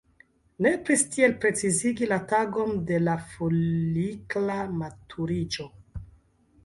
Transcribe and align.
Nepris 0.65 1.03
tiel 1.15 1.35
precizigi 1.43 2.09
la 2.13 2.19
tagon 2.31 2.73
de 2.93 2.99
la 3.09 3.15
folikla 3.35 4.57
maturiĝo. 4.81 5.69